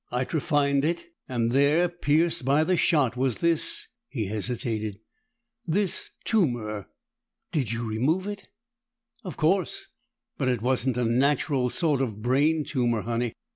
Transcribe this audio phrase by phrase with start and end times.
[0.11, 4.97] I trephined it, and there, pierced by the shot, was this" He hesitated,"
[5.67, 6.87] this tumor."
[7.51, 8.47] "Did you remove it?"
[9.23, 9.85] "Of course.
[10.39, 13.33] But it wasn't a natural sort of brain tumor, Honey.